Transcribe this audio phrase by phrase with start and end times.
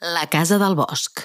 [0.00, 1.24] La casa del bosc.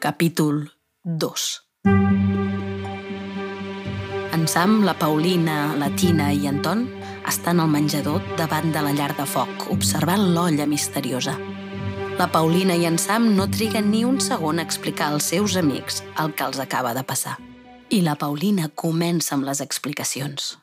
[0.00, 0.72] Capítol
[1.04, 1.64] 2
[4.32, 6.97] En Sam, la Paulina, la Tina i en Ton
[7.28, 11.36] estan al menjador davant de la llar de foc, observant l'olla misteriosa.
[12.18, 16.02] La Paulina i en Sam no triguen ni un segon a explicar als seus amics
[16.18, 17.36] el que els acaba de passar.
[17.90, 20.56] I la Paulina comença amb les explicacions.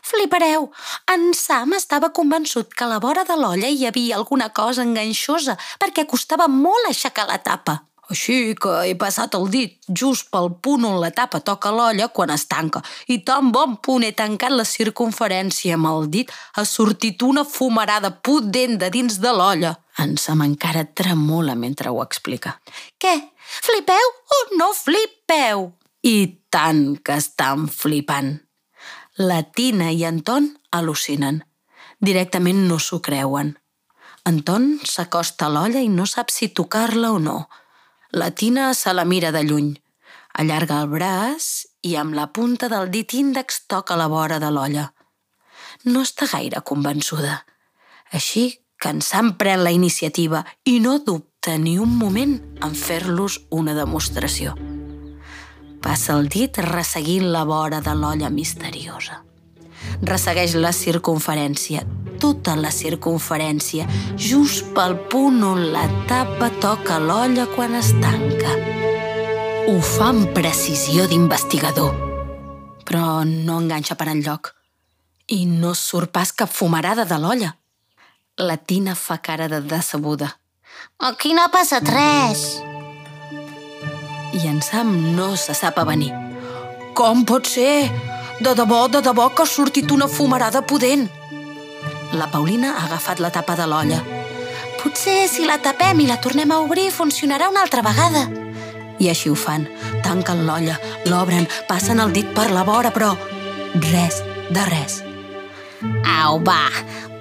[0.00, 0.70] Flipareu!
[1.12, 5.56] En Sam estava convençut que a la vora de l'olla hi havia alguna cosa enganxosa
[5.80, 7.80] perquè costava molt aixecar la tapa.
[8.10, 12.32] Així que he passat el dit just pel punt on la tapa toca l'olla quan
[12.34, 17.22] es tanca i tan bon punt he tancat la circunferència amb el dit ha sortit
[17.22, 19.76] una fumarada pudent de dins de l'olla.
[20.02, 22.56] En Sam encara tremola mentre ho explica.
[22.98, 23.14] Què?
[23.62, 25.70] Flipeu o no flipeu?
[26.02, 26.16] I
[26.50, 28.38] tant que estan flipant.
[29.18, 31.42] La Tina i Anton al·lucinen.
[32.00, 33.54] Directament no s'ho creuen.
[34.26, 37.38] Anton s'acosta a l'olla i no sap si tocar-la o no.
[38.12, 39.74] La Tina se la mira de lluny.
[40.34, 41.44] Allarga el braç
[41.86, 44.88] i amb la punta del dit índex toca la vora de l'olla.
[45.84, 47.44] No està gaire convençuda.
[48.10, 48.44] Així
[48.82, 52.34] que en Sam pren la iniciativa i no dubta ni un moment
[52.66, 54.56] en fer-los una demostració.
[55.80, 59.22] Passa el dit resseguint la vora de l'olla misteriosa.
[60.02, 61.86] Ressegueix la circunferència,
[62.20, 68.52] tota la circunferència, just pel punt on la tapa toca l'olla quan es tanca.
[69.70, 71.94] Ho fa amb precisió d'investigador,
[72.84, 74.52] però no enganxa per enlloc.
[75.30, 77.52] I no surt pas cap fumarada de l'olla.
[78.40, 80.32] La Tina fa cara de decebuda.
[80.98, 82.42] Aquí no ha passat res.
[84.34, 86.10] I en Sam no se sap a venir.
[86.94, 87.90] Com pot ser?
[88.40, 91.08] De debò, de debò que ha sortit una fumarada pudent.
[92.12, 94.00] La Paulina ha agafat la tapa de l'olla.
[94.80, 98.24] Potser si la tapem i la tornem a obrir funcionarà una altra vegada.
[98.98, 99.68] I així ho fan.
[100.02, 100.74] Tanquen l'olla,
[101.06, 103.12] l'obren, passen el dit per la vora, però
[103.92, 104.18] res
[104.50, 105.00] de res.
[106.18, 106.66] Au, va,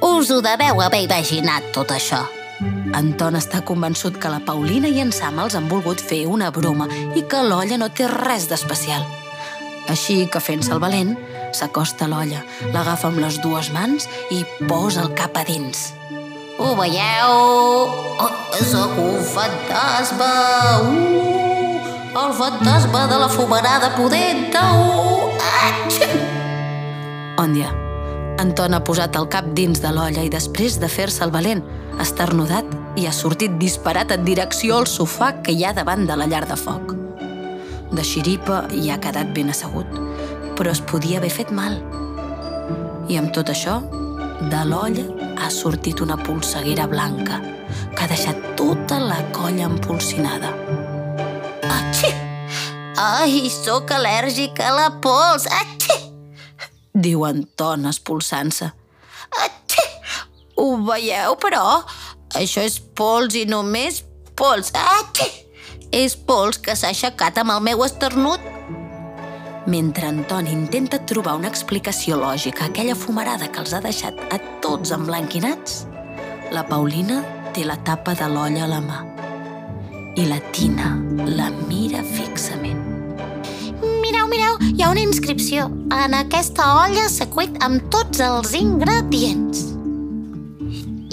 [0.02, 2.24] us ho deveu haver imaginat tot això.
[2.98, 6.90] Anton està convençut que la Paulina i en Sam els han volgut fer una broma
[7.16, 9.06] i que l'olla no té res d'especial.
[9.90, 11.16] Així que, fent-se el valent,
[11.54, 12.44] s'acosta a l'olla,
[12.74, 15.94] l'agafa amb les dues mans i posa el cap a dins.
[16.60, 17.36] Ho veieu?
[18.20, 18.32] Oh,
[18.68, 20.32] sóc un fantasma!
[20.84, 24.66] Uh, el fantasma de la fumarada pudenta!
[24.76, 25.30] Uh,
[25.64, 26.09] atxa!
[27.40, 27.72] On dia?
[28.40, 31.64] Anton ha posat el cap dins de l'olla i després de fer-se el valent,
[31.96, 32.68] ha estarnudat
[33.00, 36.46] i ha sortit disparat en direcció al sofà que hi ha davant de la llar
[36.48, 36.96] de foc.
[37.92, 39.88] De xiripa hi ha quedat ben assegut,
[40.59, 41.78] però es podia haver fet mal.
[43.08, 43.78] I amb tot això,
[44.52, 45.06] de l'olla
[45.40, 47.40] ha sortit una polseguera blanca
[47.96, 50.52] que ha deixat tota la colla empolsinada.
[51.64, 52.12] Atxi!
[53.00, 55.47] Ai, sóc al·lèrgic a la pols!
[55.62, 55.96] Atxi!
[56.91, 58.68] Diu Anton espolsant-se.
[59.46, 59.88] Atxi!
[60.59, 61.64] Ho veieu, però?
[62.36, 64.03] Això és pols i només
[64.36, 64.76] pols.
[64.76, 65.31] Atxi!
[65.96, 68.44] És pols que s'ha aixecat amb el meu esternut.
[69.69, 74.40] Mentre Anton intenta trobar una explicació lògica a aquella fumarada que els ha deixat a
[74.63, 75.84] tots emblanquinats,
[76.50, 77.19] la Paulina
[77.53, 79.03] té la tapa de l'olla a la mà
[80.18, 80.96] i la Tina
[81.38, 82.81] la mira fixament.
[84.02, 85.69] Mireu, mireu, hi ha una inscripció.
[85.94, 89.68] En aquesta olla s'ha cuit amb tots els ingredients.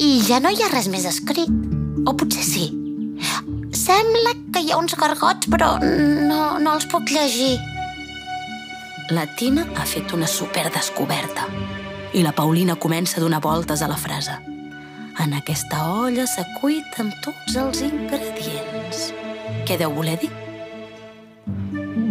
[0.01, 1.53] I ja no hi ha res més escrit.
[2.09, 2.67] O potser sí.
[3.77, 7.59] Sembla que hi ha uns gargots, però no, no els puc llegir.
[9.11, 11.45] La Tina ha fet una superdescoberta
[12.19, 14.35] i la Paulina comença a donar voltes a la frase.
[15.23, 19.13] En aquesta olla s'ha cuit amb tots els ingredients.
[19.69, 20.33] Què deu voler dir?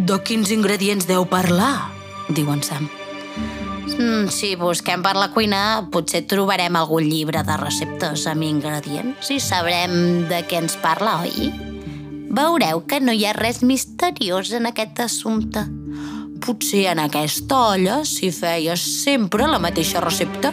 [0.07, 1.91] De quins ingredients deu parlar?
[2.29, 2.87] Diu en Sam.
[3.97, 9.41] Mm, si busquem per la cuina, potser trobarem algun llibre de receptes amb ingredients i
[9.43, 11.51] sabrem de què ens parla, oi?
[12.35, 15.67] Veureu que no hi ha res misteriós en aquest assumpte.
[16.45, 20.51] Potser en aquesta olla s'hi feia sempre la mateixa recepta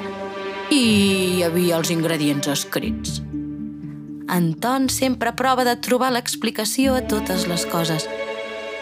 [0.73, 3.19] i hi havia els ingredients escrits.
[4.33, 8.07] Anton sempre prova de trobar l'explicació a totes les coses,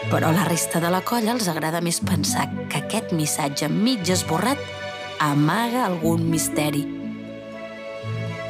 [0.07, 4.07] però a la resta de la colla els agrada més pensar que aquest missatge mig
[4.07, 4.63] esborrat
[5.19, 6.85] amaga algun misteri.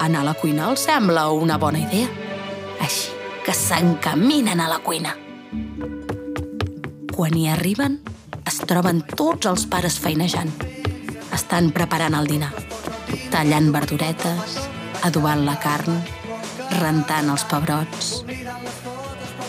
[0.06, 2.14] Anar a la cuina els sembla una bona idea.
[2.78, 3.10] Així
[3.42, 5.18] que s'encaminen a la cuina.
[7.10, 7.98] Quan hi arriben,
[8.48, 10.52] es troben tots els pares feinejant.
[11.34, 12.52] Estan preparant el dinar,
[13.34, 14.58] tallant verduretes,
[15.08, 16.02] adobant la carn,
[16.80, 18.12] rentant els pebrots.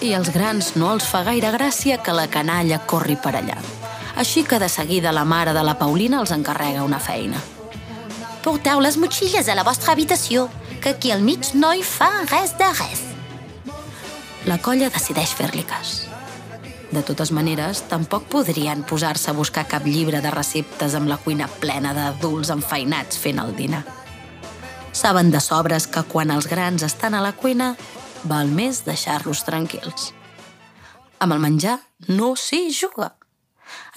[0.03, 3.59] I als grans no els fa gaire gràcia que la canalla corri per allà.
[4.19, 7.41] Així que de seguida la mare de la Paulina els encarrega una feina.
[8.43, 10.49] Porteu les motxilles a la vostra habitació,
[10.83, 13.05] que aquí al mig no hi fa res de res.
[14.51, 16.12] La colla decideix fer-li cas.
[16.93, 21.49] De totes maneres, tampoc podrien posar-se a buscar cap llibre de receptes amb la cuina
[21.49, 23.81] plena d'adults enfeinats fent el dinar.
[24.93, 27.73] Saben de sobres que quan els grans estan a la cuina,
[28.29, 30.13] val més deixar-los tranquils.
[31.19, 31.79] Amb el menjar
[32.13, 33.15] no s'hi juga.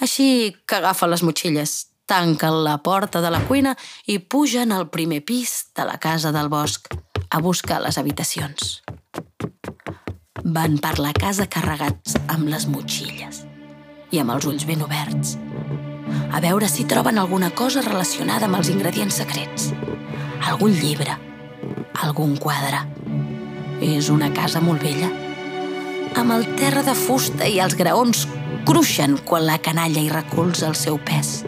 [0.00, 1.76] Així que agafa les motxilles,
[2.08, 3.76] tanquen la porta de la cuina
[4.06, 6.88] i pugen al primer pis de la casa del bosc
[7.28, 8.80] a buscar les habitacions.
[10.46, 13.40] Van per la casa carregats amb les motxilles
[14.14, 15.32] i amb els ulls ben oberts,
[16.30, 19.72] a veure si troben alguna cosa relacionada amb els ingredients secrets.
[20.46, 21.16] Algun llibre,
[21.98, 22.84] algun quadre.
[23.82, 25.10] És una casa molt vella,
[26.14, 28.28] amb el terra de fusta i els graons
[28.70, 31.40] cruixen quan la canalla hi recolza el seu pes.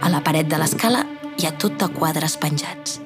[0.00, 1.04] A la paret de l'escala
[1.36, 3.02] hi ha tot de quadres penjats.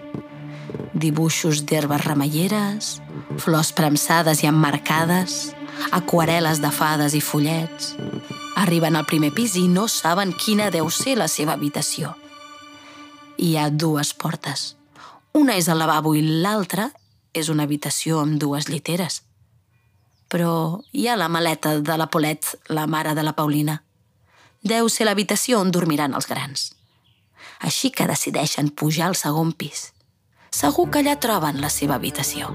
[0.94, 3.00] Dibuixos d'herbes remeieres,
[3.38, 5.52] flors premsades i emmarcades,
[5.94, 7.94] aquarel·les de fades i follets.
[8.60, 12.14] Arriben al primer pis i no saben quina deu ser la seva habitació.
[13.38, 14.74] Hi ha dues portes.
[15.32, 16.90] Una és al lavabo i l'altra
[17.32, 19.22] és una habitació amb dues lliteres.
[20.28, 23.82] Però hi ha la maleta de la Polet, la mare de la Paulina.
[24.62, 26.70] Deu ser l'habitació on dormiran els grans
[27.62, 29.90] així que decideixen pujar al segon pis.
[30.52, 32.50] Segur que allà troben la seva habitació.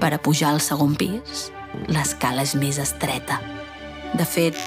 [0.00, 1.48] Per a pujar al segon pis,
[1.88, 3.40] l'escala és més estreta.
[4.14, 4.58] De fet,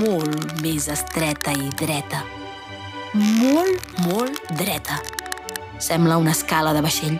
[0.00, 2.22] molt més estreta i dreta.
[3.14, 5.00] Molt, molt dreta.
[5.78, 7.18] Sembla una escala de vaixell.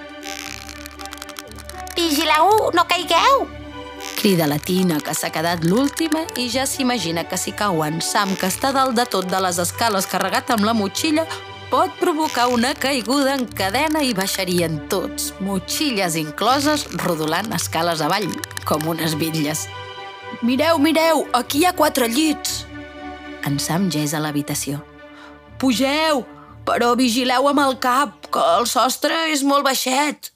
[1.94, 3.46] Vigileu, no caigueu!
[4.16, 8.48] Crida la Tina, que s'ha quedat l'última i ja s'imagina que si cauen Sam, que
[8.48, 11.24] està dalt de tot de les escales carregat amb la motxilla,
[11.70, 18.28] pot provocar una caiguda en cadena i baixarien tots, motxilles incloses, rodolant escales avall,
[18.68, 19.66] com unes bitlles.
[20.42, 22.64] Mireu, mireu, aquí hi ha quatre llits!
[23.44, 24.80] En Sam ja és a l'habitació.
[25.60, 26.24] Pugeu,
[26.64, 30.32] però vigileu amb el cap, que el sostre és molt baixet.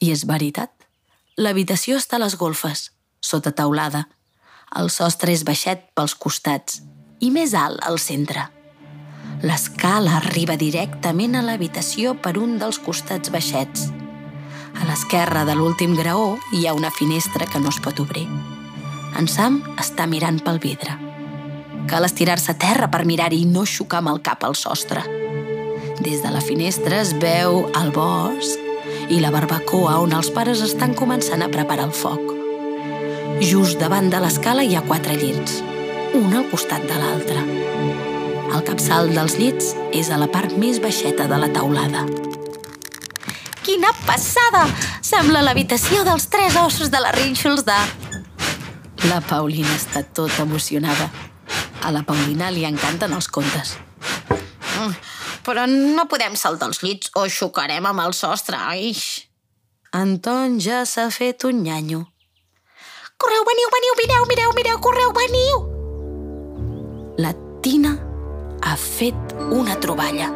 [0.00, 0.72] I és veritat.
[1.40, 2.90] L'habitació està a les golfes,
[3.20, 4.06] sota taulada.
[4.76, 6.80] El sostre és baixet pels costats
[7.20, 8.48] i més alt al centre.
[9.40, 13.86] L'escala arriba directament a l'habitació per un dels costats baixets.
[14.76, 18.26] A l'esquerra de l'últim graó hi ha una finestra que no es pot obrir.
[19.16, 20.92] En Sam està mirant pel vidre.
[21.88, 25.06] Cal estirar-se a terra per mirar-hi i no xocar amb el cap al sostre.
[26.04, 28.60] Des de la finestra es veu el bosc
[29.08, 32.36] i la barbacoa on els pares estan començant a preparar el foc.
[33.40, 35.62] Just davant de l'escala hi ha quatre llits,
[36.12, 37.48] un al costat de l'altre.
[38.50, 42.02] El capçal dels llits és a la part més baixeta de la taulada.
[43.62, 44.64] Quina passada!
[45.06, 47.76] Sembla l'habitació dels tres ossos de la Rínxols de...
[49.06, 51.06] La Paulina està tota emocionada.
[51.86, 53.76] A la Paulina li encanten els contes.
[54.80, 54.98] Mm,
[55.46, 59.30] però no podem saltar els llits o xocarem amb el sostre, aix.
[59.94, 62.02] Anton ja s'ha fet un nyanyo.
[63.20, 65.66] Correu, veniu, veniu, mireu, mireu, mireu, correu, veniu!
[67.20, 68.09] La Tina
[68.70, 70.30] ha fet una troballa.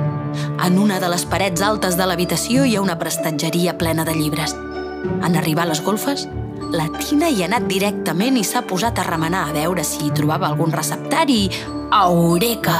[0.66, 4.56] En una de les parets altes de l'habitació hi ha una prestatgeria plena de llibres.
[5.04, 6.26] En arribar a les golfes,
[6.74, 10.10] la Tina hi ha anat directament i s'ha posat a remenar a veure si hi
[10.16, 11.46] trobava algun receptari.
[12.00, 12.78] Eureka!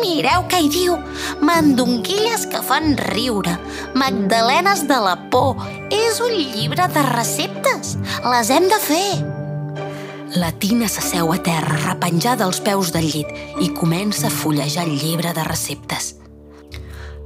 [0.00, 0.98] Mireu què hi diu!
[1.44, 3.54] Mandonguilles que fan riure,
[3.94, 5.62] magdalenes de la por.
[5.94, 7.94] És un llibre de receptes.
[8.26, 9.33] Les hem de fer.
[10.34, 13.28] La Tina s'asseu a terra, repenjada als peus del llit,
[13.62, 16.16] i comença a fullejar el llibre de receptes.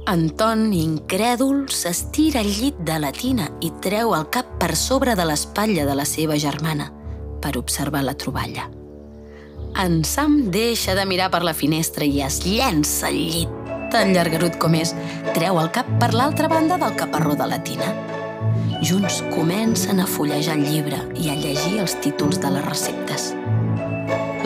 [0.05, 5.25] Anton, incrèdul, s'estira al llit de la Tina i treu el cap per sobre de
[5.25, 6.91] l'espatlla de la seva germana
[7.41, 8.67] per observar la troballa.
[9.81, 13.73] En Sam deixa de mirar per la finestra i es llença al llit.
[13.89, 14.93] Tan llargarut com és,
[15.33, 18.18] treu el cap per l'altra banda del caparró de la tina.
[18.81, 23.33] Junts comencen a fullejar el llibre i a llegir els títols de les receptes.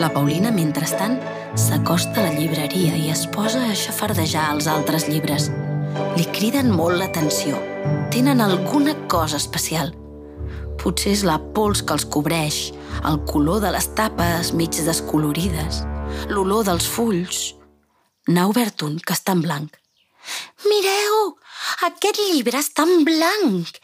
[0.02, 1.20] La Paulina, mentrestant,
[1.54, 5.52] s'acosta a la llibreria i es posa a xafardejar els altres llibres.
[6.16, 7.60] li criden molt l'atenció.
[8.10, 9.94] Tenen alguna cosa especial.
[10.82, 12.72] Potser és la pols que els cobreix,
[13.06, 15.84] el color de les tapes mig descolorides,
[16.28, 17.54] l'olor dels fulls.
[18.26, 19.78] N'ha obert un que està en blanc.
[20.66, 21.36] Mireu,
[21.86, 23.78] aquest llibre està en blanc.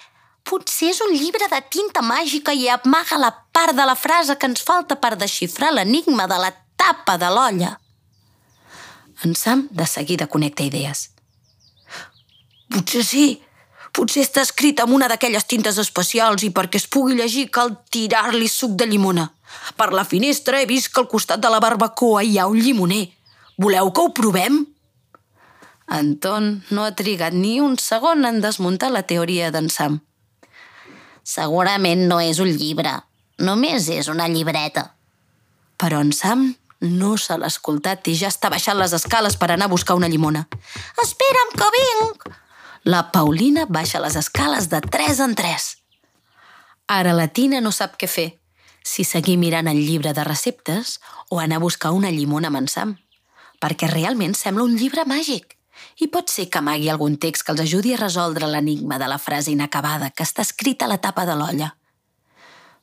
[0.46, 4.48] Potser és un llibre de tinta màgica i amaga la part de la frase que
[4.50, 7.76] ens falta per desxifrar l'enigma de la tapa de l'olla.
[9.24, 11.10] En Sam de seguida connecta idees.
[12.70, 13.26] Potser sí.
[13.92, 18.48] Potser està escrit amb una d'aquelles tintes especials i perquè es pugui llegir cal tirar-li
[18.48, 19.26] suc de llimona.
[19.76, 23.08] Per la finestra he vist que al costat de la barbacoa hi ha un llimoner.
[23.58, 24.62] Voleu que ho provem?
[25.90, 29.98] Anton no ha trigat ni un segon en desmuntar la teoria d'en Sam.
[31.24, 32.92] Segurament no és un llibre,
[33.38, 34.94] només és una llibreta.
[35.80, 36.50] Però en Sam
[36.80, 40.08] no se l'ha escoltat i ja està baixant les escales per anar a buscar una
[40.08, 40.46] llimona.
[41.02, 42.30] Espera'm que vinc!
[42.84, 45.76] La Paulina baixa les escales de tres en tres.
[46.88, 48.28] Ara la Tina no sap què fer,
[48.82, 50.98] si seguir mirant el llibre de receptes
[51.28, 52.96] o anar a buscar una llimona amb en Sam,
[53.60, 55.59] perquè realment sembla un llibre màgic.
[56.00, 59.18] I pot ser que amagui algun text que els ajudi a resoldre l'enigma de la
[59.18, 61.74] frase inacabada que està escrita a la tapa de l'olla.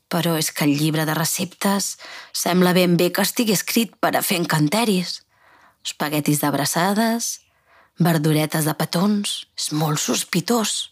[0.07, 1.95] Però és que el llibre de receptes
[2.31, 5.23] sembla ben bé que estigui escrit per a fer encanteris.
[5.83, 7.39] Espaguetis d'abraçades,
[7.99, 9.43] verduretes de petons...
[9.57, 10.91] És molt sospitós.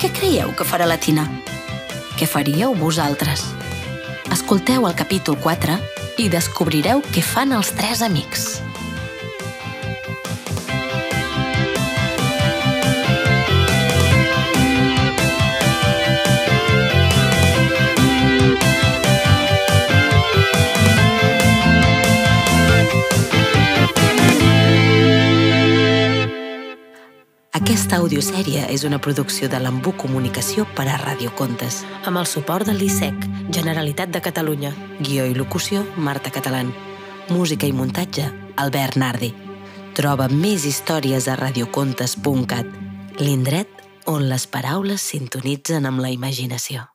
[0.00, 1.26] Què creieu que farà la Tina?
[2.16, 3.42] Què faríeu vosaltres?
[4.32, 8.65] Escolteu el capítol 4 i descobrireu què fan els tres amics.
[27.66, 32.78] Aquesta audiosèrie és una producció de l'Embú Comunicació per a Radiocontes, amb el suport del
[32.78, 34.70] l'ISEC, Generalitat de Catalunya,
[35.02, 36.70] guió i locució Marta Catalán,
[37.26, 39.34] música i muntatge Albert Nardi.
[39.98, 42.70] Troba més històries a radiocontes.cat,
[43.18, 46.86] l'indret on les paraules sintonitzen amb la imaginació.